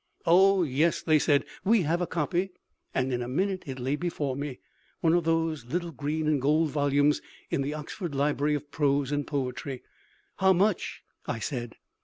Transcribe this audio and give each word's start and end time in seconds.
"Oh, 0.25 0.63
yes," 0.63 1.03
they 1.03 1.19
said, 1.19 1.45
"we 1.63 1.81
have 1.83 2.01
a 2.01 2.07
copy." 2.07 2.49
And 2.91 3.13
in 3.13 3.21
a 3.21 3.27
minute 3.27 3.65
it 3.67 3.77
lay 3.77 3.95
before 3.95 4.35
me. 4.35 4.57
One 5.01 5.13
of 5.13 5.25
those 5.25 5.65
little 5.65 5.91
green 5.91 6.25
and 6.25 6.41
gold 6.41 6.71
volumes 6.71 7.21
in 7.51 7.61
the 7.61 7.75
Oxford 7.75 8.15
Library 8.15 8.55
of 8.55 8.71
Prose 8.71 9.11
and 9.11 9.27
Poetry. 9.27 9.83
"How 10.37 10.53
much?" 10.53 11.03
I 11.27 11.37
said. 11.37 11.75